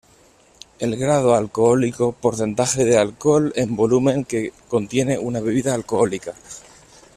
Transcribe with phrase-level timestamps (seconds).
[0.79, 6.33] El grado alcohólico, porcentaje de alcohol en volumen que contiene una bebida alcohólica.